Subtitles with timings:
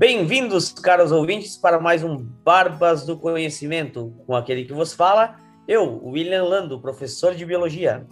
[0.00, 5.36] Bem-vindos, caros ouvintes, para mais um Barbas do Conhecimento, com aquele que vos fala,
[5.68, 8.06] eu, William Lando, professor de Biologia.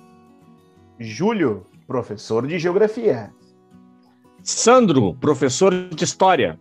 [1.00, 3.32] Júlio, professor de Geografia.
[4.42, 6.60] Sandro, professor de História.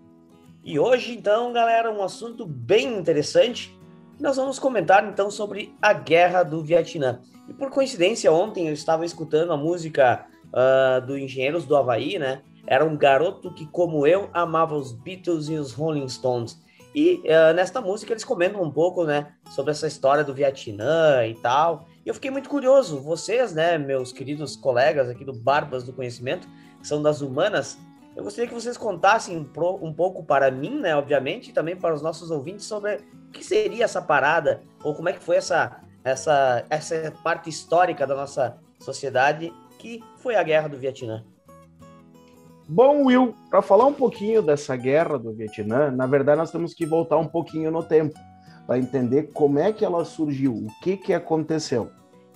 [0.63, 3.77] E hoje, então, galera, um assunto bem interessante.
[4.17, 7.19] Nós vamos comentar, então, sobre a Guerra do Vietnã.
[7.49, 12.43] E por coincidência, ontem eu estava escutando a música uh, do Engenheiros do Havaí, né?
[12.67, 16.61] Era um garoto que, como eu, amava os Beatles e os Rolling Stones.
[16.93, 21.35] E uh, nesta música eles comentam um pouco, né, sobre essa história do Vietnã e
[21.35, 21.85] tal.
[22.05, 22.99] E eu fiquei muito curioso.
[22.99, 26.47] Vocês, né, meus queridos colegas aqui do Barbas do Conhecimento,
[26.79, 27.77] que são das humanas,
[28.15, 32.01] eu gostaria que vocês contassem um, pouco para mim, né, obviamente, e também para os
[32.01, 36.65] nossos ouvintes sobre o que seria essa parada ou como é que foi essa essa
[36.69, 41.23] essa parte histórica da nossa sociedade que foi a Guerra do Vietnã.
[42.69, 46.85] Bom, Will, para falar um pouquinho dessa guerra do Vietnã, na verdade nós temos que
[46.85, 48.19] voltar um pouquinho no tempo
[48.65, 51.89] para entender como é que ela surgiu, o que que aconteceu.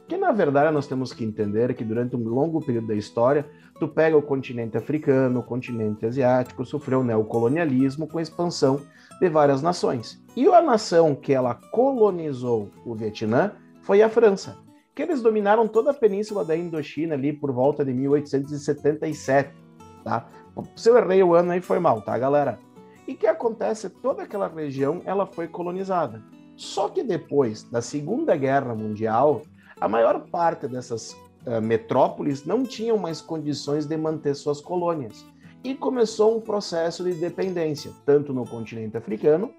[0.08, 3.46] Que na verdade nós temos que entender que durante um longo período da história,
[3.78, 8.80] tu pega o continente africano, o continente asiático, sofreu neocolonialismo com a expansão
[9.20, 10.24] de várias nações.
[10.34, 14.58] E a nação que ela colonizou o Vietnã foi a França,
[14.96, 19.61] que eles dominaram toda a península da Indochina ali por volta de 1877
[20.04, 20.28] tá?
[20.76, 22.60] Se eu errei o ano aí foi mal, tá, galera?
[23.08, 23.90] E que acontece?
[23.90, 26.22] Toda aquela região ela foi colonizada.
[26.56, 29.42] Só que depois da Segunda Guerra Mundial,
[29.80, 31.14] a maior parte dessas
[31.46, 35.26] uh, metrópoles não tinham mais condições de manter suas colônias.
[35.64, 39.54] E começou um processo de dependência, tanto no continente africano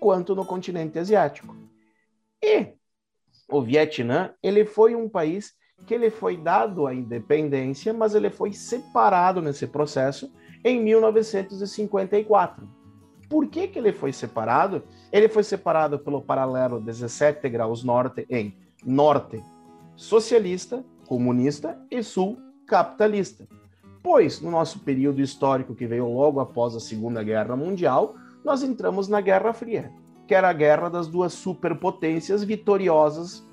[0.00, 1.54] quanto no continente asiático.
[2.42, 2.74] E
[3.50, 5.54] o Vietnã, ele foi um país
[5.86, 10.30] que ele foi dado a independência, mas ele foi separado nesse processo
[10.64, 12.68] em 1954.
[13.28, 14.82] Por que, que ele foi separado?
[15.12, 19.42] Ele foi separado pelo paralelo 17 graus norte em norte
[19.96, 23.46] socialista, comunista e sul capitalista.
[24.02, 29.08] Pois, no nosso período histórico que veio logo após a Segunda Guerra Mundial, nós entramos
[29.08, 29.92] na Guerra Fria,
[30.26, 33.46] que era a guerra das duas superpotências vitoriosas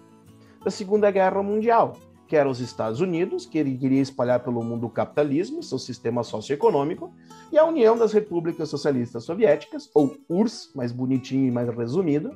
[0.64, 1.94] da Segunda Guerra Mundial,
[2.35, 6.22] que eram os Estados Unidos, que ele queria espalhar pelo mundo o capitalismo, seu sistema
[6.22, 7.13] socioeconômico,
[7.50, 12.35] e a União das Repúblicas Socialistas Soviéticas, ou URSS, mais bonitinho e mais resumido,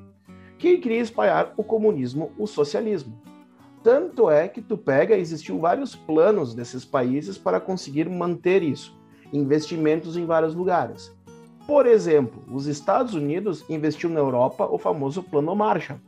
[0.57, 3.21] que queria espalhar o comunismo, o socialismo.
[3.83, 8.97] Tanto é que tu pega, existiu vários planos desses países para conseguir manter isso,
[9.33, 11.13] investimentos em vários lugares.
[11.67, 15.99] Por exemplo, os Estados Unidos investiu na Europa o famoso Plano Marshall,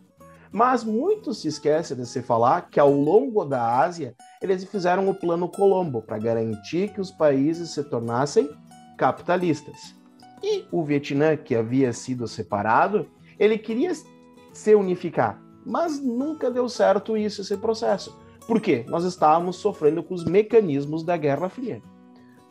[0.52, 5.16] mas muito se esquece de se falar que ao longo da Ásia eles fizeram o
[5.16, 8.50] Plano Colombo para garantir que os países se tornassem
[8.98, 9.96] capitalistas.
[10.44, 13.08] E o Vietnã, que havia sido separado,
[13.40, 13.92] ele queria
[14.52, 18.20] se unificar, mas nunca deu certo isso esse processo.
[18.46, 18.86] Por quê?
[18.90, 21.82] Nós estávamos sofrendo com os mecanismos da Guerra Fria.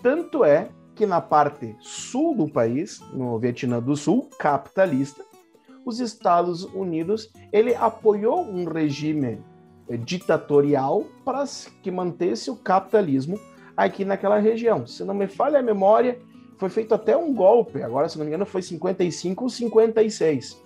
[0.03, 5.25] Tanto é que na parte sul do país, no Vietnã do Sul, capitalista,
[5.85, 9.43] os Estados Unidos ele apoiou um regime
[9.89, 11.45] eh, ditatorial para
[11.83, 13.39] que mantesse o capitalismo
[13.77, 14.87] aqui naquela região.
[14.87, 16.19] Se não me falha a memória,
[16.59, 20.63] foi feito até um golpe, agora se não me engano foi 55 ou 56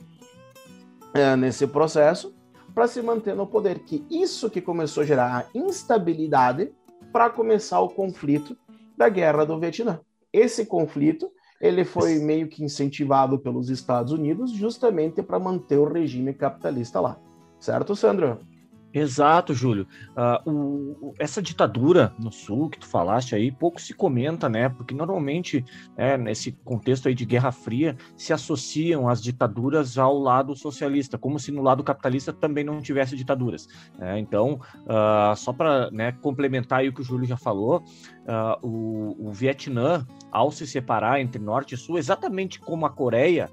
[1.14, 2.34] é, nesse processo,
[2.74, 3.78] para se manter no poder.
[3.78, 6.72] Que isso que começou a gerar a instabilidade
[7.12, 8.56] para começar o conflito
[8.96, 10.00] da Guerra do Vietnã.
[10.32, 11.30] Esse conflito
[11.60, 17.18] ele foi meio que incentivado pelos Estados Unidos justamente para manter o regime capitalista lá.
[17.58, 18.40] Certo, Sandro?
[18.94, 19.88] Exato, Júlio.
[20.46, 24.68] Uh, o, essa ditadura no Sul que tu falaste aí, pouco se comenta, né?
[24.68, 25.64] Porque normalmente,
[25.96, 31.40] né, nesse contexto aí de Guerra Fria, se associam as ditaduras ao lado socialista, como
[31.40, 33.68] se no lado capitalista também não tivesse ditaduras.
[33.98, 34.20] Né?
[34.20, 39.28] Então, uh, só para né, complementar aí o que o Júlio já falou, uh, o,
[39.28, 43.50] o Vietnã, ao se separar entre Norte e Sul, exatamente como a Coreia,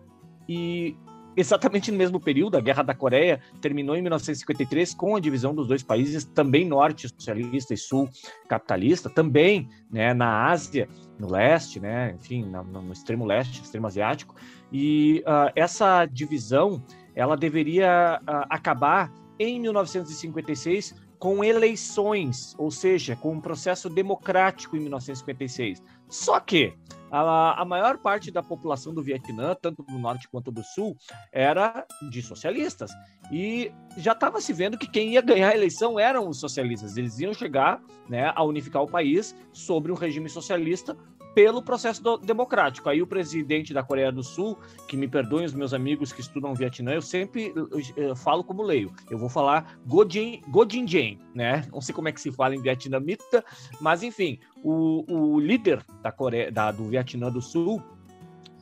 [0.48, 0.96] e
[1.36, 5.68] exatamente no mesmo período, a Guerra da Coreia terminou em 1953 com a divisão dos
[5.68, 8.10] dois países, também norte socialista e sul
[8.48, 10.88] capitalista, também né, na Ásia,
[11.20, 14.36] no leste, né, enfim, no, extremo leste, extremo asiático,
[14.72, 16.84] e uh, essa divisão
[17.16, 24.80] ela deveria uh, acabar em 1956 com eleições, ou seja, com um processo democrático em
[24.80, 25.80] 1956.
[26.10, 26.74] Só que
[27.12, 30.98] a, a maior parte da população do Vietnã, tanto do norte quanto do sul,
[31.32, 32.90] era de socialistas.
[33.32, 36.98] E já estava se vendo que quem ia ganhar a eleição eram os socialistas.
[36.98, 37.80] Eles iam chegar
[38.10, 40.98] né, a unificar o país sobre um regime socialista
[41.34, 42.90] pelo processo do, democrático.
[42.90, 44.58] Aí o presidente da Coreia do Sul,
[44.88, 48.62] que me perdoem os meus amigos que estudam Vietnã, eu sempre eu, eu falo como
[48.62, 48.94] leio.
[49.10, 51.68] Eu vou falar Godin, Godin Jen, né?
[51.72, 53.44] Não sei como é que se fala em vietnamita,
[53.80, 57.82] mas enfim, o, o líder da Coreia, da, do Vietnã do Sul,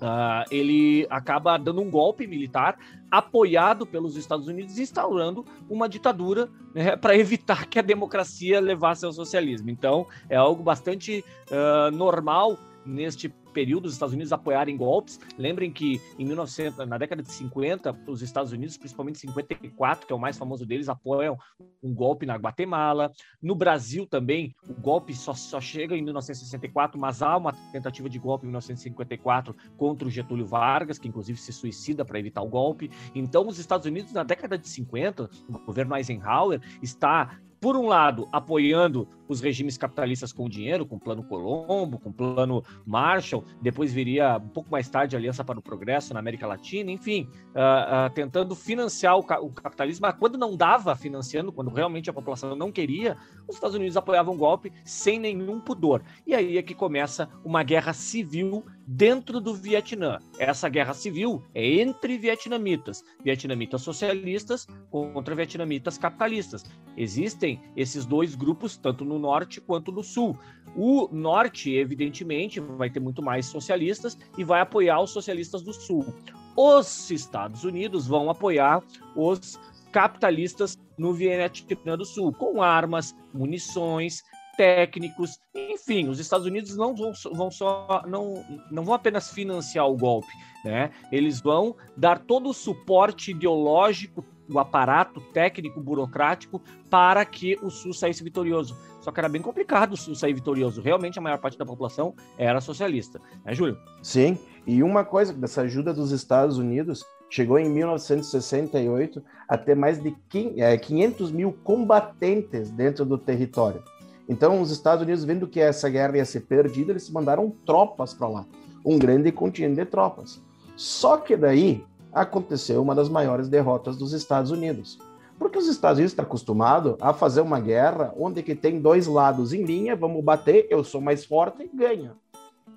[0.01, 2.78] Uh, ele acaba dando um golpe militar
[3.12, 9.12] apoiado pelos Estados Unidos, instaurando uma ditadura né, para evitar que a democracia levasse ao
[9.12, 9.69] socialismo.
[9.69, 15.19] Então, é algo bastante uh, normal neste período os Estados Unidos apoiarem golpes.
[15.38, 20.16] Lembrem que em 1900, na década de 50, os Estados Unidos, principalmente 54, que é
[20.16, 21.38] o mais famoso deles, apoiam
[21.81, 23.12] um golpe na Guatemala.
[23.42, 28.19] No Brasil também, o golpe só, só chega em 1964, mas há uma tentativa de
[28.19, 32.90] golpe em 1954 contra o Getúlio Vargas, que inclusive se suicida para evitar o golpe.
[33.13, 38.27] Então, os Estados Unidos, na década de 50, o governo Eisenhower está por um lado,
[38.31, 43.94] apoiando os regimes capitalistas com dinheiro, com o Plano Colombo, com o Plano Marshall, depois
[43.94, 48.07] viria um pouco mais tarde a Aliança para o Progresso na América Latina, enfim, uh,
[48.07, 52.13] uh, tentando financiar o, ca o, capitalismo, mas quando não dava financiando, quando realmente a
[52.13, 53.17] população não queria,
[53.47, 56.01] os Estados Unidos apoiavam o golpe sem nenhum pudor.
[56.25, 60.18] E aí é que começa uma guerra civil dentro do Vietnã.
[60.39, 66.63] Essa guerra civil é entre vietnamitas, vietnamitas socialistas contra vietnamitas capitalistas.
[66.97, 70.36] Existem esses dois grupos, tanto no norte quanto no sul.
[70.75, 76.12] O norte, evidentemente, vai ter muito mais socialistas e vai apoiar os socialistas do sul.
[76.57, 78.83] Os Estados Unidos vão apoiar
[79.15, 79.59] os
[79.91, 84.24] capitalistas no Vietnã do Sul, com armas, munições,
[84.59, 89.95] técnicos, enfim, os Estados Unidos não vão, vão só não, não vão apenas financiar o
[89.95, 90.27] golpe,
[90.65, 90.91] né?
[91.09, 97.94] Eles vão dar todo o suporte ideológico, o aparato técnico, burocrático para que o Sul
[97.94, 98.77] saísse vitorioso.
[99.00, 100.81] Só que era bem complicado o Sul sair vitorioso.
[100.81, 103.77] Realmente a maior parte da população era socialista, né, Júlio?
[104.03, 104.38] Sim.
[104.67, 110.13] E uma coisa dessa ajuda dos Estados Unidos chegou em 1968 a ter mais de
[110.27, 113.81] 500 é, mil combatentes dentro do território.
[114.29, 118.27] Então, os Estados Unidos, vendo que essa guerra ia ser perdida, eles mandaram tropas para
[118.27, 118.45] lá,
[118.85, 120.39] um grande contingente de tropas.
[120.75, 121.83] Só que daí
[122.13, 124.99] aconteceu uma das maiores derrotas dos Estados Unidos.
[125.39, 129.51] Porque os Estados Unidos estão acostumados a fazer uma guerra onde que tem dois lados
[129.51, 132.15] em linha, vamos bater, eu sou mais forte e ganha.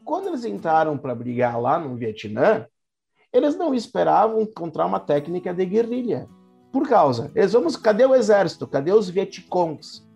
[0.05, 2.67] Quando eles entraram para brigar lá no Vietnã,
[3.31, 6.27] eles não esperavam encontrar uma técnica de guerrilha.
[6.73, 8.67] Por causa, eles vamos, cadê o exército?
[8.67, 10.11] Cadê os Vietcongs?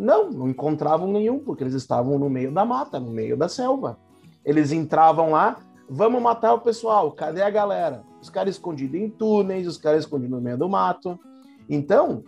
[0.00, 3.98] Não, não encontravam nenhum, porque eles estavam no meio da mata, no meio da selva.
[4.42, 5.58] Eles entravam lá,
[5.90, 8.02] vamos matar o pessoal, cadê a galera?
[8.18, 11.20] Os caras escondidos em túneis, os caras escondidos no meio do mato.
[11.68, 12.24] Então,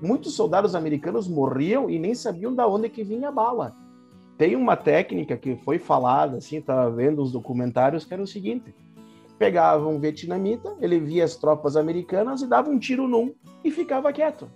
[0.00, 3.72] muitos soldados americanos morriam e nem sabiam da onde que vinha a bala.
[4.36, 8.74] Tem uma técnica que foi falada, assim, estava vendo os documentários, que era o seguinte:
[9.38, 13.32] pegava um vietnamita, ele via as tropas americanas e dava um tiro num
[13.62, 14.50] e ficava quieto.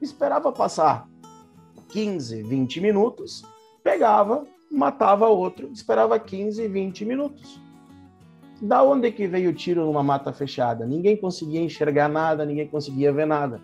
[0.00, 1.08] Esperava passar
[1.88, 3.42] 15, 20 minutos,
[3.82, 7.60] pegava, matava outro, esperava 15, 20 minutos.
[8.60, 10.84] Da onde que veio o tiro numa mata fechada?
[10.84, 13.60] Ninguém conseguia enxergar nada, ninguém conseguia ver nada.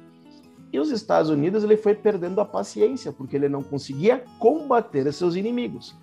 [0.72, 5.36] E os Estados Unidos ele foi perdendo a paciência, porque ele não conseguia combater seus
[5.36, 5.96] inimigos.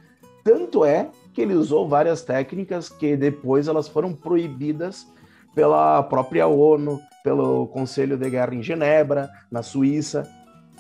[0.43, 5.07] Tanto é que ele usou várias técnicas que depois elas foram proibidas
[5.53, 10.27] pela própria ONU, pelo Conselho de Guerra em Genebra, na Suíça,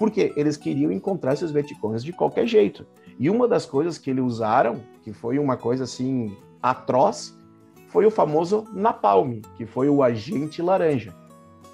[0.01, 2.87] porque eles queriam encontrar esses Vietcongs de qualquer jeito.
[3.19, 7.37] E uma das coisas que eles usaram, que foi uma coisa assim atroz,
[7.89, 11.13] foi o famoso napalm, que foi o agente laranja.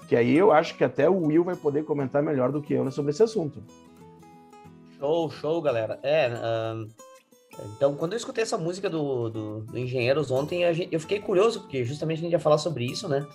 [0.09, 2.91] Que aí eu acho que até o Will vai poder comentar melhor do que eu
[2.91, 3.63] sobre esse assunto.
[4.99, 5.97] Show, show, galera.
[6.03, 6.29] É,
[6.75, 6.89] um,
[7.77, 11.61] então, quando eu escutei essa música do, do, do Engenheiros ontem, gente, eu fiquei curioso,
[11.61, 13.25] porque justamente a gente ia falar sobre isso, né?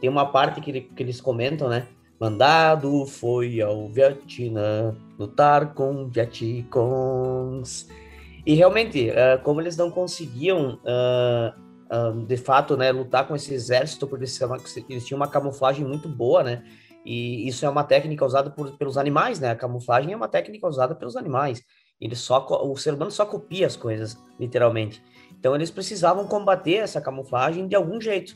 [0.00, 1.86] Tem uma parte que, que eles comentam, né?
[2.20, 7.88] Mandado foi ao Vietnã lutar com Vietcongs.
[8.44, 14.06] E realmente, uh, como eles não conseguiam, uh, de fato, né, lutar com esse exército,
[14.06, 16.62] porque eles, tinham uma camuflagem muito boa, né?
[17.06, 19.50] E isso é uma técnica usada por, pelos animais, né?
[19.50, 21.62] A camuflagem é uma técnica usada pelos animais.
[21.98, 25.02] Ele só, o ser humano só copia as coisas, literalmente.
[25.38, 28.34] Então eles precisavam combater essa camuflagem de algum jeito.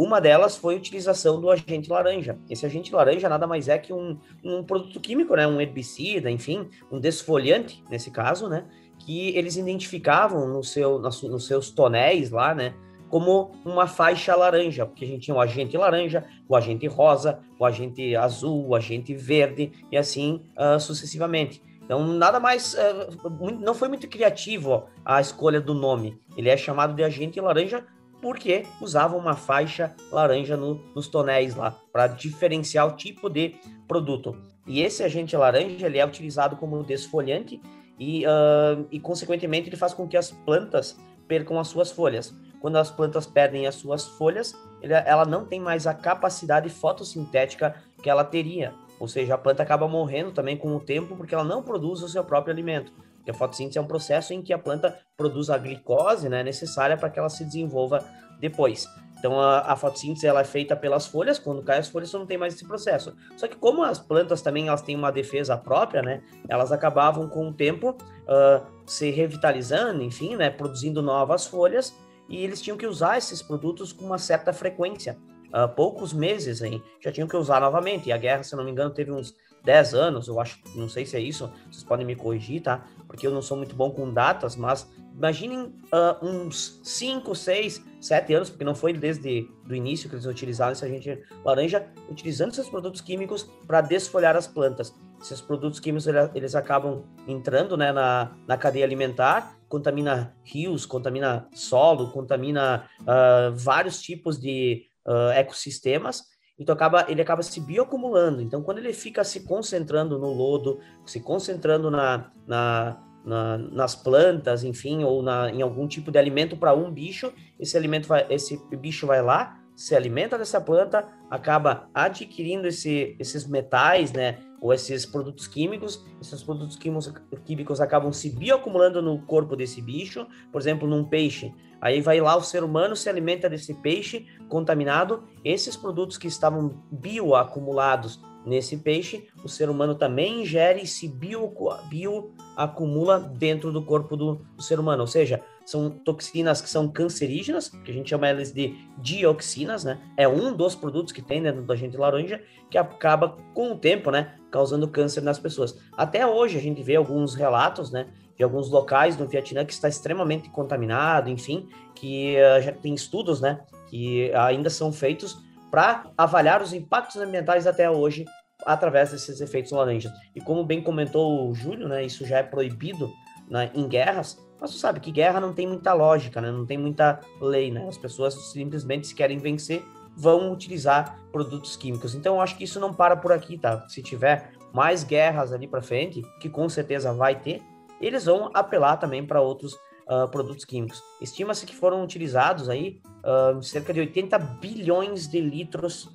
[0.00, 2.38] Uma delas foi a utilização do agente laranja.
[2.48, 5.46] Esse agente laranja nada mais é que um, um produto químico, né?
[5.46, 8.64] Um herbicida, enfim, um desfoliante, nesse caso, né?
[9.00, 12.74] que eles identificavam no seu, nos seus tonéis lá, né?
[13.10, 17.66] Como uma faixa laranja, porque a gente tinha o agente laranja, o agente rosa, o
[17.66, 21.62] agente azul, o agente verde e assim uh, sucessivamente.
[21.82, 22.74] Então, nada mais.
[22.74, 26.18] Uh, não foi muito criativo a escolha do nome.
[26.36, 27.84] Ele é chamado de agente laranja
[28.20, 33.54] porque usava uma faixa laranja no, nos tonéis lá, para diferenciar o tipo de
[33.88, 34.36] produto.
[34.66, 37.60] E esse agente laranja ele é utilizado como desfolhante
[37.98, 40.98] e, uh, e, consequentemente, ele faz com que as plantas
[41.28, 42.34] percam as suas folhas.
[42.58, 47.74] Quando as plantas perdem as suas folhas, ele, ela não tem mais a capacidade fotossintética
[48.02, 48.72] que ela teria.
[48.98, 52.08] Ou seja, a planta acaba morrendo também com o tempo porque ela não produz o
[52.08, 52.92] seu próprio alimento.
[53.20, 56.96] Porque a fotossíntese é um processo em que a planta produz a glicose né, necessária
[56.96, 58.04] para que ela se desenvolva
[58.40, 58.88] depois.
[59.18, 62.24] Então a, a, fotossíntese ela é feita pelas folhas, quando cai as folhas você não
[62.24, 63.14] tem mais esse processo.
[63.36, 66.22] Só que como as plantas também elas têm uma defesa própria, né?
[66.48, 70.48] Elas acabavam com o tempo uh, se revitalizando, enfim, né?
[70.48, 71.94] Produzindo novas folhas
[72.30, 75.18] e eles tinham que usar esses produtos com uma certa frequência.
[75.48, 78.08] Uh, poucos meses aí já tinham que usar novamente.
[78.08, 79.34] E a guerra, se não me engano, teve uns
[79.64, 82.86] 10 anos, eu acho, não sei se é isso, vocês podem me corrigir, tá?
[83.06, 85.58] Porque eu não sou muito bom com datas, mas imaginem
[85.92, 90.72] uh, uns 5, 6, 7 anos, porque não foi desde o início que eles utilizaram
[90.72, 94.94] esse agente laranja, utilizando esses produtos químicos para desfolhar as plantas.
[95.20, 102.10] Esses produtos químicos eles acabam entrando né, na, na cadeia alimentar, contamina rios, contamina solo,
[102.10, 106.24] contamina uh, vários tipos de uh, ecossistemas,
[106.60, 108.42] então acaba, ele acaba se bioacumulando.
[108.42, 114.62] Então, quando ele fica se concentrando no lodo, se concentrando na, na, na nas plantas,
[114.62, 118.60] enfim, ou na, em algum tipo de alimento para um bicho, esse alimento vai, esse
[118.76, 124.38] bicho vai lá, se alimenta dessa planta, acaba adquirindo esse, esses metais, né?
[124.60, 127.12] Ou esses produtos químicos, esses produtos químicos,
[127.44, 131.52] químicos acabam se bioacumulando no corpo desse bicho, por exemplo, num peixe.
[131.80, 135.24] Aí vai lá, o ser humano se alimenta desse peixe contaminado.
[135.42, 143.18] Esses produtos que estavam bioacumulados nesse peixe, o ser humano também ingere e se bioacumula
[143.18, 145.02] bio dentro do corpo do, do, ser humano.
[145.02, 150.00] Ou seja, são toxinas que são cancerígenas, que a gente chama elas de dioxinas, né?
[150.16, 154.10] É um dos produtos que tem dentro da gente laranja que acaba com o tempo,
[154.10, 155.76] né, causando câncer nas pessoas.
[155.96, 158.06] Até hoje a gente vê alguns relatos, né,
[158.36, 163.40] de alguns locais no Vietnã que está extremamente contaminado, enfim, que uh, já tem estudos,
[163.40, 168.24] né, que ainda são feitos para avaliar os impactos ambientais até hoje
[168.66, 170.12] através desses efeitos laranjas.
[170.34, 173.10] E como bem comentou o Júlio, né, isso já é proibido
[173.48, 176.76] né, em guerras, mas tu sabe que guerra não tem muita lógica, né, não tem
[176.76, 179.82] muita lei, né, as pessoas simplesmente se querem vencer
[180.16, 182.14] vão utilizar produtos químicos.
[182.14, 183.88] Então eu acho que isso não para por aqui, tá?
[183.88, 187.62] Se tiver mais guerras ali para frente, que com certeza vai ter,
[188.00, 191.02] eles vão apelar também para outros uh, produtos químicos.
[191.20, 196.10] Estima-se que foram utilizados aí uh, cerca de 80 bilhões de litros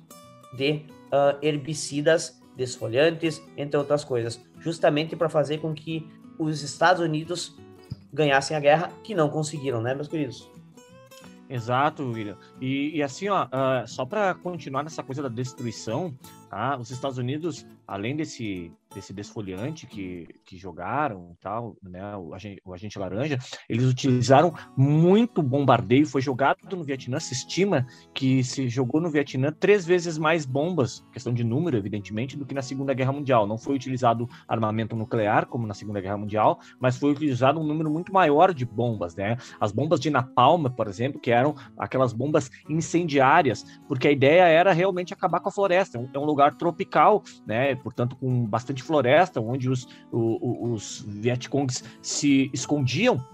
[0.54, 6.08] de uh, herbicidas desfoliantes, entre outras coisas, justamente para fazer com que
[6.38, 7.56] os Estados Unidos
[8.12, 10.50] ganhassem a guerra, que não conseguiram, né, meus queridos?
[11.48, 12.36] Exato, William.
[12.60, 16.14] E, e assim, ó, uh, só para continuar nessa coisa da destruição,
[16.56, 16.78] tá?
[16.78, 22.72] os Estados Unidos, além desse desse desfoliante que, que jogaram tal, né, o agente, o
[22.72, 29.00] agente laranja, eles utilizaram muito bombardeio, foi jogado no Vietnã, se estima que se jogou
[29.00, 33.12] no Vietnã três vezes mais bombas, questão de número, evidentemente, do que na Segunda Guerra
[33.12, 33.46] Mundial.
[33.46, 37.90] Não foi utilizado armamento nuclear, como na Segunda Guerra Mundial, mas foi utilizado um número
[37.90, 39.36] muito maior de bombas, né?
[39.60, 44.72] As bombas de napalm, por exemplo, que eram aquelas bombas incendiárias, porque a ideia era
[44.72, 45.98] realmente acabar com a floresta.
[45.98, 47.74] É um é tropical, né?
[47.76, 53.24] Portanto, com bastante floresta, onde os, os, os Vietcongs se escondiam,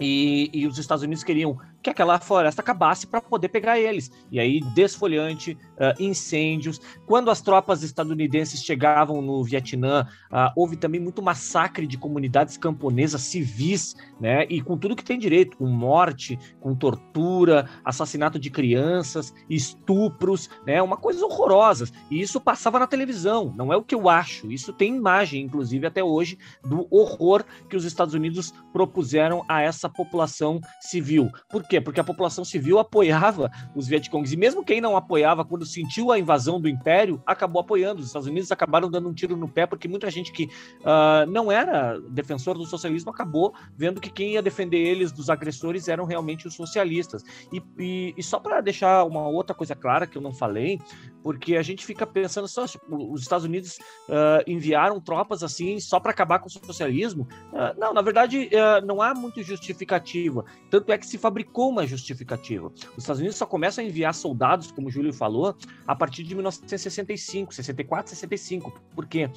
[0.00, 4.10] e, e, os Estados Unidos queriam que aquela floresta acabasse para poder pegar eles.
[4.32, 6.80] E aí, desfolhante, uh, incêndios.
[7.06, 13.20] Quando as tropas estadunidenses chegavam no Vietnã, uh, houve também muito massacre de comunidades camponesas
[13.20, 14.46] civis, né?
[14.48, 20.80] E com tudo que tem direito, com morte, com tortura, assassinato de crianças, estupros, né?
[20.80, 21.86] Uma coisa horrorosa.
[22.10, 24.50] E isso passava na televisão, não é o que eu acho.
[24.50, 29.86] Isso tem imagem, inclusive, até hoje, do horror que os Estados Unidos propuseram a essa
[29.86, 31.30] população civil.
[31.50, 31.80] Por quê?
[31.80, 34.32] Porque a população civil apoiava os Vietcongs.
[34.32, 38.00] E mesmo quem não apoiava, quando sentiu a invasão do Império, acabou apoiando.
[38.00, 41.50] Os Estados Unidos acabaram dando um tiro no pé, porque muita gente que uh, não
[41.50, 46.46] era defensor do socialismo acabou vendo que quem ia defender eles dos agressores eram realmente
[46.46, 47.22] os socialistas.
[47.52, 50.78] E, e, e só para deixar uma outra coisa clara que eu não falei,
[51.22, 53.78] porque a gente fica pensando só, tipo, os Estados Unidos
[54.08, 57.26] uh, enviaram tropas assim só para acabar com o socialismo.
[57.52, 58.48] Uh, não, na verdade,
[58.84, 60.44] não há muito justificativa.
[60.70, 62.68] Tanto é que se fabricou uma justificativa.
[62.68, 65.56] Os Estados Unidos só começam a enviar soldados, como o Júlio falou,
[65.86, 68.72] a partir de 1965, 64, 65.
[68.94, 69.30] Porque uh,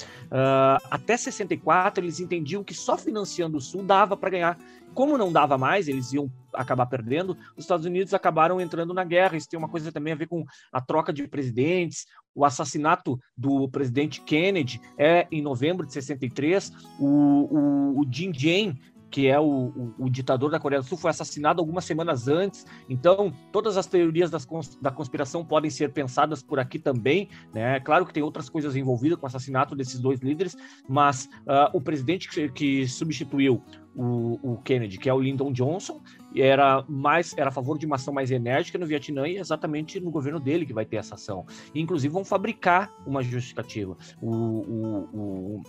[0.89, 4.57] até 64 eles entendiam que só financiando o Sul dava para ganhar.
[4.93, 9.37] Como não dava mais, eles iam acabar perdendo, os Estados Unidos acabaram entrando na guerra.
[9.37, 12.07] Isso tem uma coisa também a ver com a troca de presidentes.
[12.33, 16.71] O assassinato do presidente Kennedy é em novembro de 63.
[16.99, 18.75] O, o, o Jin
[19.09, 22.65] que é o, o, o, ditador da Coreia do Sul, foi assassinado algumas semanas antes.
[22.89, 24.45] Então, todas as teorias das,
[24.81, 27.29] da conspiração podem ser pensadas por aqui também.
[27.53, 27.79] Né?
[27.79, 30.55] Claro que tem outras coisas envolvidas com o assassinato desses dois líderes,
[30.87, 33.63] mas uh, o presidente que, que substituiu
[33.95, 36.01] o, o, Kennedy, que é o Lyndon Johnson,
[36.35, 39.99] era mais era a favor de uma ação mais enérgica no Vietnã e é exatamente
[39.99, 41.45] no governo dele que vai ter essa ação.
[41.73, 43.97] E, inclusive, vão fabricar uma justificativa.
[44.21, 45.63] o, o,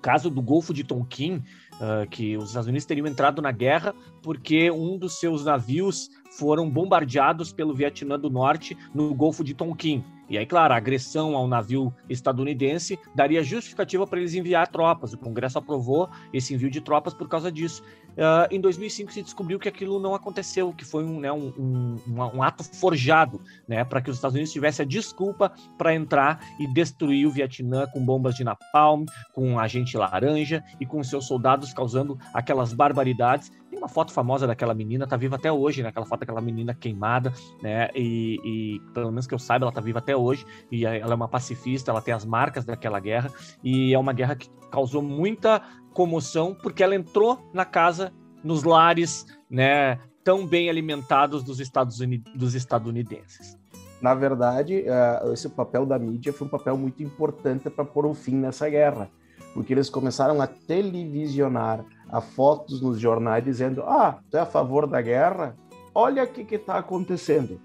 [0.00, 1.42] caso do Golfo de Tonkin,
[1.80, 6.68] uh, que os Estados Unidos teriam entrado na guerra porque um dos seus navios foram
[6.70, 10.04] bombardeados pelo Vietnã do Norte no Golfo de Tonkin.
[10.28, 15.14] E aí, claro, a agressão ao navio estadunidense daria justificativa para eles enviar tropas.
[15.14, 17.82] O Congresso aprovou esse envio de tropas por causa disso.
[18.18, 21.96] Uh, em 2005 se descobriu que aquilo não aconteceu, que foi um, né, um, um,
[22.34, 26.66] um ato forjado, né, para que os Estados Unidos tivessem a desculpa para entrar e
[26.74, 32.18] destruir o Vietnã com bombas de napalm, com agente laranja e com seus soldados causando
[32.34, 35.90] aquelas barbaridades tem uma foto famosa daquela menina, tá viva até hoje, né?
[35.90, 37.32] Aquela foto daquela menina queimada,
[37.62, 37.88] né?
[37.94, 40.44] E, e, pelo menos que eu saiba, ela tá viva até hoje.
[40.72, 43.30] E ela é uma pacifista, ela tem as marcas daquela guerra.
[43.62, 49.26] E é uma guerra que causou muita comoção, porque ela entrou na casa, nos lares,
[49.50, 49.98] né?
[50.22, 53.56] Tão bem alimentados dos, Estados Unidos, dos estadunidenses.
[54.00, 58.14] Na verdade, uh, esse papel da mídia foi um papel muito importante para pôr um
[58.14, 59.10] fim nessa guerra,
[59.54, 64.86] porque eles começaram a televisionar a fotos nos jornais dizendo: Ah, tu é a favor
[64.86, 65.56] da guerra?
[65.94, 67.60] Olha o que está acontecendo.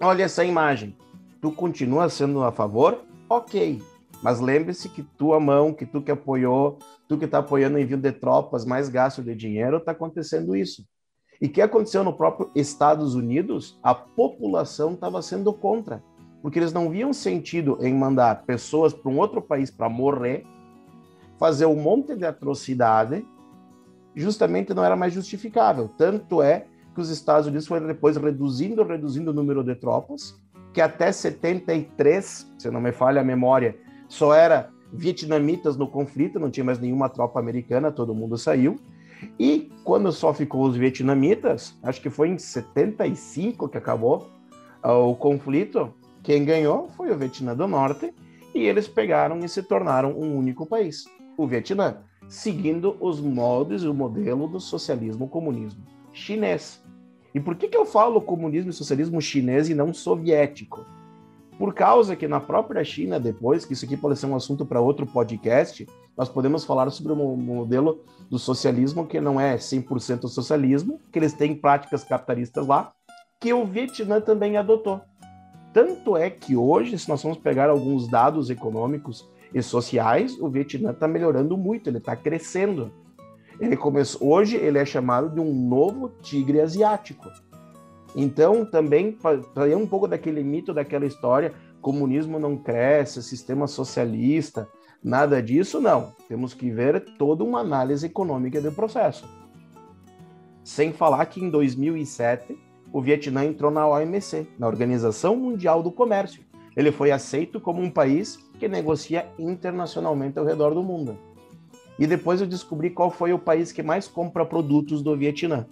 [0.00, 0.96] Olha essa imagem.
[1.40, 3.00] Tu continua sendo a favor?
[3.28, 3.80] Ok.
[4.22, 7.96] Mas lembre-se que tua mão, que tu que apoiou, tu que está apoiando o envio
[7.96, 10.84] de tropas, mais gasto de dinheiro, está acontecendo isso.
[11.40, 13.78] E que aconteceu no próprio Estados Unidos?
[13.82, 16.02] A população estava sendo contra,
[16.40, 20.46] porque eles não viam sentido em mandar pessoas para um outro país para morrer,
[21.38, 23.26] fazer um monte de atrocidade
[24.14, 25.88] justamente não era mais justificável.
[25.88, 30.40] Tanto é que os Estados Unidos foram depois reduzindo, reduzindo o número de tropas,
[30.72, 33.76] que até 73, se não me falha a memória,
[34.12, 38.78] só era vietnamitas no conflito, não tinha mais nenhuma tropa americana, todo mundo saiu.
[39.40, 44.28] E quando só ficou os vietnamitas, acho que foi em 75 que acabou
[44.84, 48.12] uh, o conflito, quem ganhou foi o Vietnã do Norte,
[48.54, 51.06] e eles pegaram e se tornaram um único país,
[51.38, 51.96] o Vietnã
[52.28, 56.84] seguindo os moldes e o modelo do socialismo comunismo chinês.
[57.34, 60.84] E por que, que eu falo comunismo e socialismo chinês e não soviético?
[61.62, 64.80] Por causa que na própria China, depois, que isso aqui pode ser um assunto para
[64.80, 71.00] outro podcast, nós podemos falar sobre o modelo do socialismo que não é 100% socialismo,
[71.12, 72.92] que eles têm práticas capitalistas lá,
[73.40, 75.02] que o Vietnã também adotou.
[75.72, 80.90] Tanto é que hoje, se nós vamos pegar alguns dados econômicos e sociais, o Vietnã
[80.90, 82.90] está melhorando muito, ele está crescendo.
[83.60, 87.30] Ele começou, hoje ele é chamado de um novo tigre asiático.
[88.14, 94.68] Então, também, para um pouco daquele mito, daquela história, comunismo não cresce, sistema socialista,
[95.02, 96.12] nada disso, não.
[96.28, 99.28] Temos que ver toda uma análise econômica do processo.
[100.62, 102.56] Sem falar que em 2007,
[102.92, 106.44] o Vietnã entrou na OMC, na Organização Mundial do Comércio.
[106.76, 111.18] Ele foi aceito como um país que negocia internacionalmente ao redor do mundo.
[111.98, 115.66] E depois eu descobri qual foi o país que mais compra produtos do Vietnã.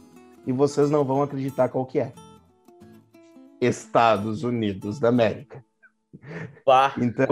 [0.46, 2.12] E vocês não vão acreditar qual que é.
[3.61, 5.64] Estados Unidos da América.
[6.64, 6.94] Pá.
[6.99, 7.27] Então,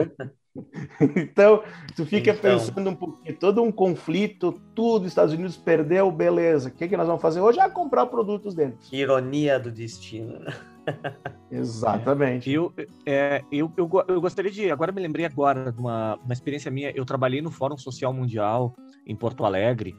[1.17, 1.63] então,
[1.97, 2.59] tu fica então.
[2.59, 6.69] pensando um pouquinho, todo um conflito, tudo, Estados Unidos perdeu, beleza.
[6.69, 7.61] O que, que nós vamos fazer hoje?
[7.61, 8.77] É comprar produtos deles.
[8.93, 10.41] Ironia do destino.
[11.51, 12.51] Exatamente.
[12.51, 12.73] Eu,
[13.05, 14.71] é, eu, eu, eu, gostaria de.
[14.71, 16.91] Agora me lembrei agora de uma, uma experiência minha.
[16.91, 18.75] Eu trabalhei no Fórum Social Mundial
[19.07, 19.95] em Porto Alegre.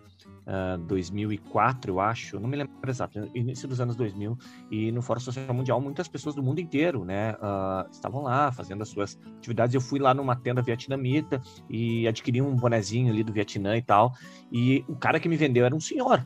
[0.49, 4.37] Uh, 2004, eu acho, não me lembro exato, início dos anos 2000,
[4.71, 8.81] e no Fórum Social Mundial muitas pessoas do mundo inteiro, né, uh, estavam lá fazendo
[8.81, 9.75] as suas atividades.
[9.75, 14.13] Eu fui lá numa tenda vietnamita e adquiri um bonezinho ali do Vietnã e tal,
[14.51, 16.25] e o cara que me vendeu era um senhor,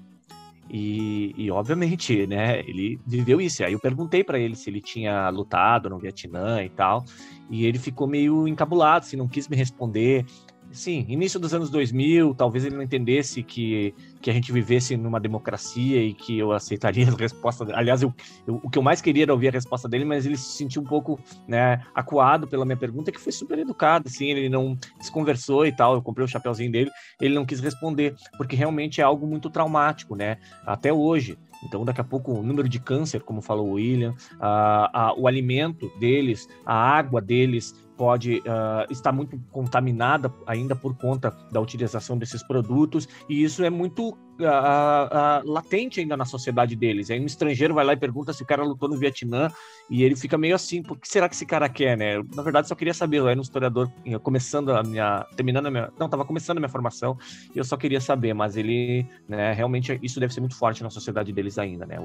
[0.70, 3.64] e, e, obviamente, né, ele viveu isso.
[3.64, 7.04] Aí eu perguntei para ele se ele tinha lutado no Vietnã e tal,
[7.50, 10.26] e ele ficou meio encabulado, assim, não quis me responder.
[10.74, 15.20] Sim, início dos anos 2000, talvez ele não entendesse que, que a gente vivesse numa
[15.20, 17.64] democracia e que eu aceitaria a resposta.
[17.76, 18.12] Aliás, eu,
[18.48, 20.82] eu, o que eu mais queria era ouvir a resposta dele, mas ele se sentiu
[20.82, 25.64] um pouco né, acuado pela minha pergunta, que foi super educado, assim, ele não desconversou
[25.64, 25.94] e tal.
[25.94, 26.90] Eu comprei o chapeuzinho dele,
[27.22, 30.38] ele não quis responder, porque realmente é algo muito traumático, né?
[30.66, 31.38] Até hoje.
[31.64, 35.28] Então, daqui a pouco, o número de câncer, como falou o William, a, a, o
[35.28, 42.18] alimento deles, a água deles, pode uh, estar muito contaminada ainda por conta da utilização
[42.18, 47.12] desses produtos, e isso é muito uh, uh, latente ainda na sociedade deles.
[47.12, 49.52] Aí um estrangeiro vai lá e pergunta se o cara lutou no Vietnã,
[49.90, 52.22] e ele fica meio assim, por que será que esse cara quer, né?
[52.34, 53.92] Na verdade, só queria saber, eu era um historiador
[54.24, 57.18] começando a minha, terminando a minha, não, estava começando a minha formação,
[57.54, 60.90] e eu só queria saber, mas ele, né, realmente, isso deve ser muito forte na
[60.90, 61.98] sociedade deles ainda, né?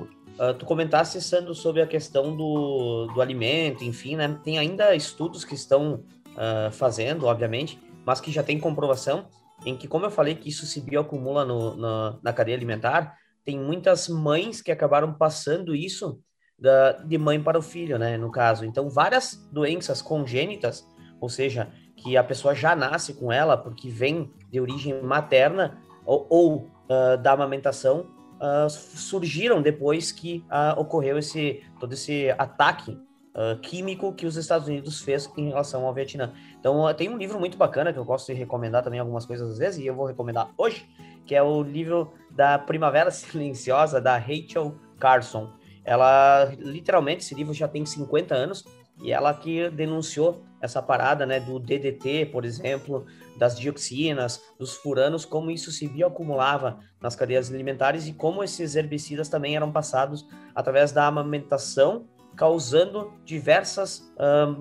[0.58, 4.38] tu comentaste, Sandro, sobre a questão do, do alimento, enfim, né?
[4.44, 9.26] Tem ainda estudos que estão estão uh, fazendo, obviamente, mas que já tem comprovação
[9.64, 13.58] em que, como eu falei, que isso se bioacumula no, no, na cadeia alimentar, tem
[13.58, 16.20] muitas mães que acabaram passando isso
[16.58, 18.64] da, de mãe para o filho, né, no caso.
[18.64, 20.86] Então, várias doenças congênitas,
[21.20, 26.26] ou seja, que a pessoa já nasce com ela porque vem de origem materna ou,
[26.28, 26.56] ou
[26.88, 32.98] uh, da amamentação, uh, surgiram depois que uh, ocorreu esse todo esse ataque
[33.38, 36.32] uh, químico que os Estados Unidos fez em relação ao Vietnã.
[36.58, 39.52] Então, uh, tem um livro muito bacana que eu gosto de recomendar também algumas coisas
[39.52, 40.84] às vezes, e eu vou recomendar hoje,
[41.24, 45.50] que é o livro da Primavera Silenciosa, da Rachel Carson.
[45.84, 48.64] Ela, literalmente, esse livro já tem 50 anos,
[49.00, 53.06] e ela que denunciou essa parada, né, do DDT, por exemplo,
[53.38, 59.28] das dioxinas, dos furanos, como isso se bioacumulava nas cadeias alimentares e como esses herbicidas
[59.28, 64.56] também eram passados através da amamentação causando diversas uh,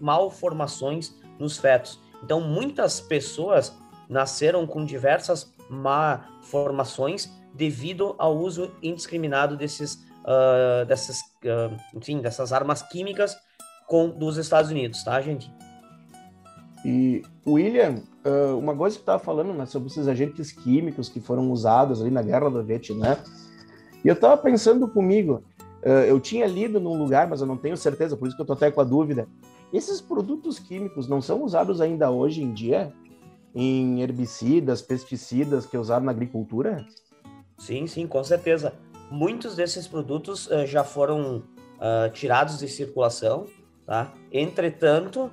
[0.00, 2.00] malformações nos fetos.
[2.24, 3.72] Então, muitas pessoas
[4.08, 12.82] nasceram com diversas malformações devido ao uso indiscriminado desses, uh, dessas, uh, enfim, dessas armas
[12.82, 13.36] químicas
[13.86, 15.50] com, dos Estados Unidos, tá, gente?
[16.84, 18.02] E, William,
[18.58, 22.22] uma coisa que estava falando né, sobre esses agentes químicos que foram usados ali na
[22.22, 23.18] guerra do Vietnã,
[24.02, 25.44] e eu estava pensando comigo,
[25.82, 28.56] eu tinha lido num lugar, mas eu não tenho certeza, por isso que eu estou
[28.56, 29.26] até com a dúvida.
[29.72, 32.92] Esses produtos químicos não são usados ainda hoje em dia
[33.54, 36.86] em herbicidas, pesticidas que é usado na agricultura?
[37.58, 38.74] Sim, sim, com certeza.
[39.10, 43.46] Muitos desses produtos uh, já foram uh, tirados de circulação,
[43.86, 44.12] tá?
[44.32, 45.30] Entretanto,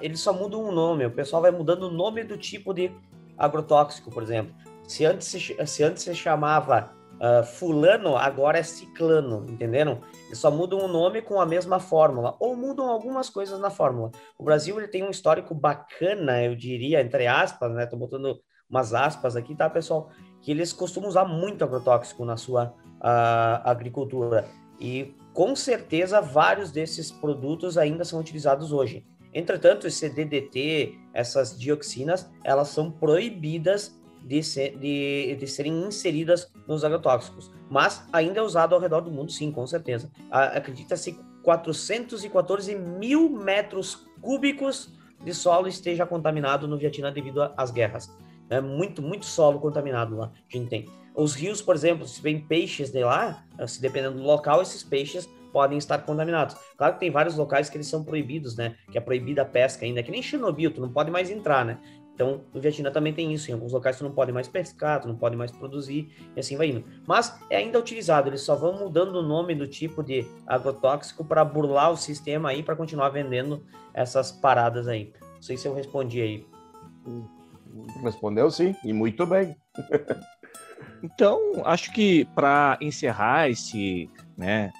[0.00, 1.06] eles só mudam o nome.
[1.06, 2.90] O pessoal vai mudando o nome do tipo de
[3.36, 4.54] agrotóxico, por exemplo.
[4.86, 10.00] Se antes se, se, antes se chamava uh, fulano agora é ciclano, entenderam?
[10.26, 14.10] Eles só mudam o nome com a mesma fórmula, ou mudam algumas coisas na fórmula.
[14.38, 17.86] O Brasil ele tem um histórico bacana, eu diria, entre aspas, né?
[17.86, 20.10] Tô botando umas aspas aqui, tá, pessoal?
[20.42, 24.46] Que eles costumam usar muito agrotóxico na sua uh, agricultura.
[24.80, 29.06] E com certeza vários desses produtos ainda são utilizados hoje.
[29.32, 36.84] Entretanto, esse DDT, essas dioxinas, elas são proibidas de, ser, de, de serem inseridas nos
[36.84, 37.50] agrotóxicos.
[37.70, 40.10] Mas ainda é usado ao redor do mundo, sim, com certeza.
[40.30, 44.92] Acredita-se 414 mil metros cúbicos
[45.24, 48.10] de solo esteja contaminado no Vietnã devido às guerras.
[48.50, 50.86] É muito, muito solo contaminado lá, a gente tem.
[51.14, 55.28] Os rios, por exemplo, se vem peixes de lá, se dependendo do local, esses peixes
[55.52, 56.56] podem estar contaminados.
[56.76, 58.76] Claro que tem vários locais que eles são proibidos, né?
[58.90, 61.78] Que é proibida a pesca ainda, que nem Chernobyl, tu não pode mais entrar, né?
[62.18, 63.48] Então, no Vietnã também tem isso.
[63.48, 66.56] Em alguns locais tu não pode mais pescar, tu não pode mais produzir, e assim
[66.56, 66.84] vai indo.
[67.06, 71.44] Mas é ainda utilizado, eles só vão mudando o nome do tipo de agrotóxico para
[71.44, 75.12] burlar o sistema aí, para continuar vendendo essas paradas aí.
[75.36, 76.44] Não sei se eu respondi aí.
[78.02, 79.56] Respondeu sim, e muito bem.
[81.00, 84.72] então, acho que para encerrar esse né,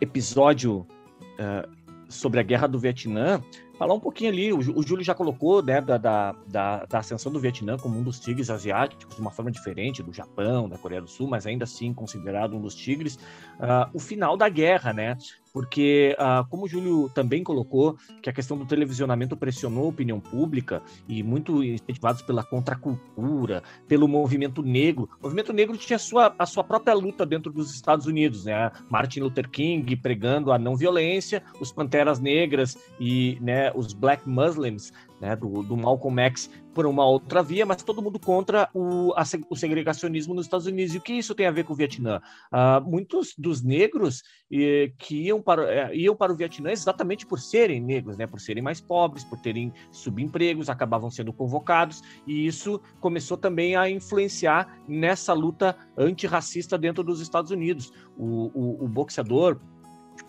[0.00, 0.86] episódio
[1.32, 1.68] uh,
[2.08, 3.42] sobre a guerra do Vietnã,
[3.78, 7.32] falar um pouquinho ali, o, o Júlio já colocou, né, da, da, da, da, ascensão
[7.32, 11.00] do Vietnã como um dos tigres asiáticos, de uma forma diferente do Japão, da Coreia
[11.00, 13.16] do Sul, mas ainda assim considerado um dos tigres.
[13.16, 15.16] Uh, o final da guerra, né?
[15.54, 20.18] Porque, uh, como o Júlio também colocou, que a questão do televisionamento pressionou a opinião
[20.18, 25.08] pública e muito incentivados pela contracultura, pelo movimento negro.
[25.20, 28.72] O movimento negro tinha a sua, a sua própria luta dentro dos Estados Unidos, né?
[28.90, 34.92] Martin Luther King pregando a não violência, os Panteras Negras e né, os Black Muslims
[35.24, 39.22] né, do, do Malcolm X por uma outra via, mas todo mundo contra o, a,
[39.48, 40.94] o segregacionismo nos Estados Unidos.
[40.94, 42.20] E o que isso tem a ver com o Vietnã?
[42.52, 47.40] Uh, muitos dos negros eh, que iam para, eh, iam para o Vietnã exatamente por
[47.40, 52.80] serem negros, né, por serem mais pobres, por terem subempregos, acabavam sendo convocados, e isso
[53.00, 57.92] começou também a influenciar nessa luta antirracista dentro dos Estados Unidos.
[58.16, 59.58] O, o, o boxeador,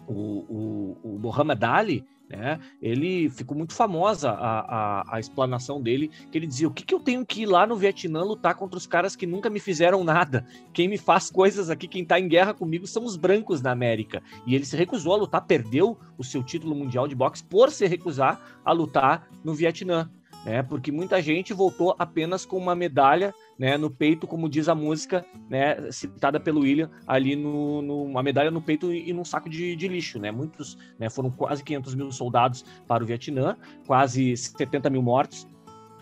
[0.07, 2.59] o, o, o Muhammad Ali, né?
[2.81, 6.93] Ele ficou muito famosa a, a, a, explanação dele, que ele dizia: o que, que
[6.93, 10.03] eu tenho que ir lá no Vietnã lutar contra os caras que nunca me fizeram
[10.03, 10.45] nada?
[10.73, 14.23] Quem me faz coisas aqui, quem está em guerra comigo, são os brancos na América.
[14.45, 17.85] E ele se recusou a lutar, perdeu o seu título mundial de boxe por se
[17.85, 20.09] recusar a lutar no Vietnã.
[20.45, 20.61] Né?
[20.61, 25.25] Porque muita gente voltou apenas com uma medalha né, no peito, como diz a música,
[25.49, 29.75] né, citada pelo William, ali no, no uma medalha no peito e, num saco de,
[29.75, 34.89] de, lixo, né, muitos, né, foram quase 500 mil soldados para o Vietnã, quase 70
[34.91, 35.47] mil mortos,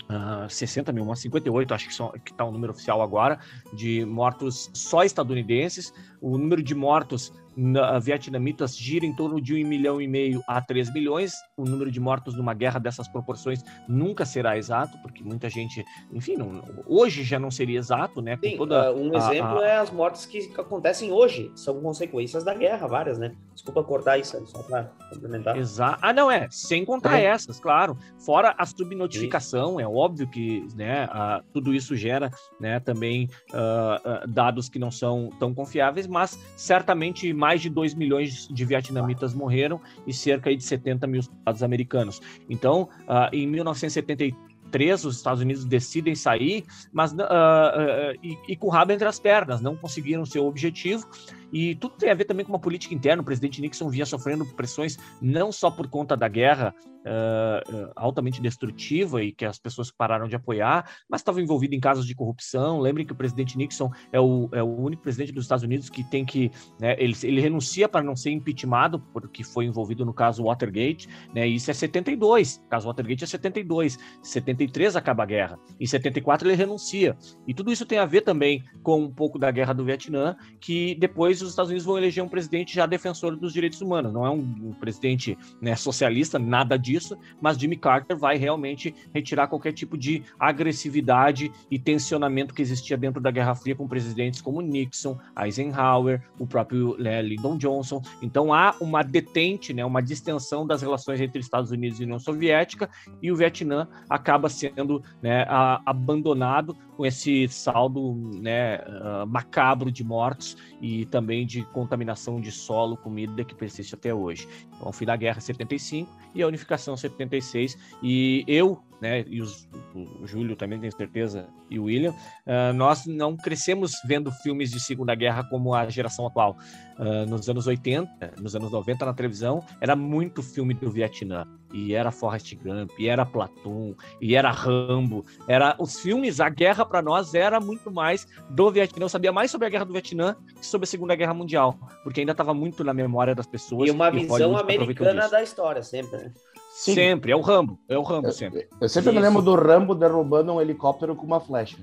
[0.03, 3.39] Uh, 60 mil, umas 58, acho que está o número oficial agora,
[3.73, 5.93] de mortos só estadunidenses.
[6.21, 10.61] O número de mortos na, vietnamitas gira em torno de 1 milhão e meio a
[10.61, 11.33] 3 milhões.
[11.57, 16.35] O número de mortos numa guerra dessas proporções nunca será exato, porque muita gente, enfim,
[16.35, 18.37] não, hoje já não seria exato, né?
[18.43, 19.67] Sim, toda, uh, um a, exemplo a...
[19.67, 23.35] é as mortes que acontecem hoje, são consequências da guerra, várias, né?
[23.53, 25.57] Desculpa cortar isso, só para complementar.
[25.57, 25.99] Exato.
[26.01, 27.25] Ah, não, é, sem contar é.
[27.25, 27.97] essas, claro.
[28.25, 34.69] Fora a subnotificação, é óbvio que né, uh, tudo isso gera né, também uh, dados
[34.69, 40.13] que não são tão confiáveis, mas certamente mais de 2 milhões de vietnamitas morreram e
[40.13, 42.21] cerca de 70 mil soldados americanos.
[42.49, 48.67] Então, uh, em 1973, os Estados Unidos decidem sair, mas uh, uh, e, e, com
[48.67, 51.05] o rabo entre as pernas, não conseguiram seu objetivo.
[51.53, 53.21] E tudo tem a ver também com uma política interna.
[53.21, 59.23] O presidente Nixon vinha sofrendo pressões não só por conta da guerra uh, altamente destrutiva
[59.23, 62.79] e que as pessoas pararam de apoiar, mas estava envolvido em casos de corrupção.
[62.79, 66.03] Lembrem que o presidente Nixon é o, é o único presidente dos Estados Unidos que
[66.03, 66.51] tem que.
[66.79, 71.45] Né, ele, ele renuncia para não ser impeachmentado, porque foi envolvido no caso Watergate, né,
[71.45, 72.61] isso é 72.
[72.65, 73.99] O caso Watergate é 72.
[74.23, 75.59] 73 acaba a guerra.
[75.79, 77.15] Em 74 ele renuncia.
[77.47, 80.95] E tudo isso tem a ver também com um pouco da guerra do Vietnã, que
[80.95, 84.13] depois os Estados Unidos vão eleger um presidente já defensor dos direitos humanos.
[84.13, 89.47] Não é um, um presidente né, socialista, nada disso mas Jimmy Carter vai realmente retirar
[89.47, 94.61] qualquer tipo de agressividade e tensionamento que existia dentro da Guerra Fria com presidentes como
[94.61, 98.01] Nixon, Eisenhower, o próprio né, Lyndon Johnson.
[98.21, 102.89] Então há uma detente, né, uma distensão das relações entre Estados Unidos e União Soviética
[103.21, 110.03] e o Vietnã acaba sendo né, a, abandonado com esse saldo né, uh, macabro de
[110.03, 114.47] mortos e também de contaminação de solo, comida que persiste até hoje.
[114.75, 119.67] Então, o fim da guerra 75 e a unificação 76 e eu né, e os,
[119.93, 124.79] o Júlio também tem certeza, e o William, uh, nós não crescemos vendo filmes de
[124.79, 126.55] Segunda Guerra como a geração atual.
[126.97, 131.45] Uh, nos anos 80, nos anos 90 na televisão, era muito filme do Vietnã.
[131.73, 135.25] E era Forrest Gump, e era Platoon, e era Rambo.
[135.47, 139.05] Era os filmes, a guerra para nós era muito mais do Vietnã.
[139.05, 142.19] Eu sabia mais sobre a guerra do Vietnã que sobre a Segunda Guerra Mundial, porque
[142.19, 143.89] ainda estava muito na memória das pessoas.
[143.89, 146.25] E uma e visão americana da história, sempre.
[146.25, 146.31] Né?
[146.73, 146.95] Sim.
[146.95, 147.79] Sempre, é o Rambo.
[147.87, 148.67] É o Rambo eu, sempre.
[148.81, 149.19] Eu sempre Isso.
[149.19, 151.77] me lembro do Rambo derrubando um helicóptero com uma flecha.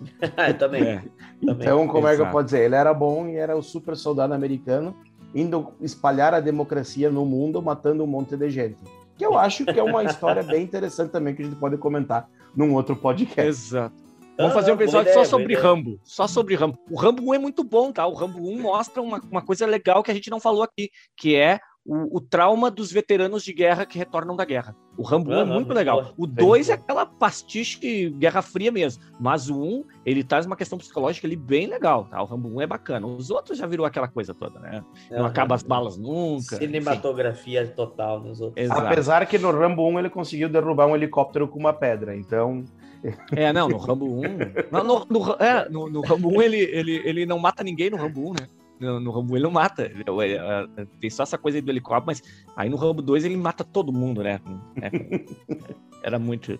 [0.48, 0.84] eu também.
[0.84, 1.02] É.
[1.42, 2.14] Então, como Exato.
[2.14, 2.64] é que eu posso dizer?
[2.64, 4.96] Ele era bom e era o super soldado americano,
[5.34, 8.78] indo espalhar a democracia no mundo, matando um monte de gente.
[9.18, 12.30] Que eu acho que é uma história bem interessante também, que a gente pode comentar
[12.54, 13.40] num outro podcast.
[13.40, 14.02] Exato.
[14.38, 16.00] Vamos fazer um episódio ideia, só sobre Rambo.
[16.04, 16.78] Só sobre Rambo.
[16.88, 18.06] O Rambo 1 é muito bom, tá?
[18.06, 21.34] O Rambo 1 mostra uma, uma coisa legal que a gente não falou aqui, que
[21.34, 24.74] é o, o, trauma dos veteranos de guerra que retornam da guerra.
[24.96, 26.12] O Rambo uhum, 1 é muito legal.
[26.16, 29.02] O 2 é aquela pastiche Guerra Fria mesmo.
[29.18, 32.04] Mas o 1, ele traz uma questão psicológica ali bem legal.
[32.04, 32.22] Tá?
[32.22, 33.06] O Rambo 1 é bacana.
[33.06, 34.84] Os outros já virou aquela coisa toda, né?
[35.10, 35.26] Não uhum.
[35.26, 36.56] acaba as balas nunca.
[36.56, 37.72] Cinematografia enfim.
[37.74, 38.64] total nos outros.
[38.64, 38.80] Exato.
[38.80, 42.16] Apesar que no Rambo 1 ele conseguiu derrubar um helicóptero com uma pedra.
[42.16, 42.64] Então.
[43.34, 44.22] É, não, no Rambo 1.
[44.70, 47.96] no, no, no, é, no, no Rambo 1 ele, ele, ele não mata ninguém no
[47.96, 48.48] Rambo 1, né?
[48.82, 49.84] No, no Rambo ele não mata.
[49.84, 52.22] Ele, é, tem só essa coisa aí do helicóptero, mas
[52.56, 54.40] aí no Rambo 2 ele mata todo mundo, né?
[54.80, 54.90] É,
[56.02, 56.58] era muito.